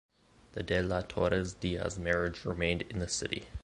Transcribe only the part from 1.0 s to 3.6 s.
Torre-Díaz marriage remained in the City.